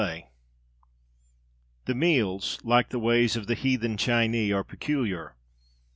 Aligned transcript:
The 1.85 1.93
meals, 1.93 2.57
like 2.63 2.89
the 2.89 2.97
ways, 2.97 3.35
of 3.35 3.45
the 3.45 3.53
"Heathen 3.53 3.97
Chinee" 3.97 4.51
are 4.51 4.63
peculiar. 4.63 5.35